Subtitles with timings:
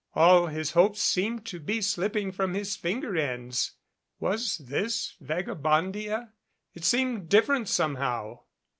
[0.15, 3.73] All his hopes seemed to be slipping from his finger ends.
[4.19, 6.31] Was this Vagabondia?
[6.73, 8.39] It seemed different somehow.